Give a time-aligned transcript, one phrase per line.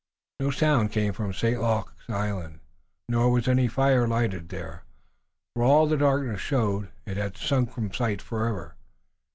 [0.39, 1.61] No sound came from St.
[1.61, 2.59] Luc's island,
[3.07, 4.83] nor was any fire lighted there.
[5.55, 8.75] For all the darkness showed, it had sunk from sight forever.